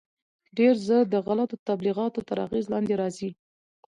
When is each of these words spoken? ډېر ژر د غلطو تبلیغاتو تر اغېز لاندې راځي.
ډېر 0.57 0.73
ژر 0.85 1.03
د 1.11 1.15
غلطو 1.27 1.55
تبلیغاتو 1.69 2.19
تر 2.29 2.37
اغېز 2.45 2.65
لاندې 2.73 2.93
راځي. 3.01 3.29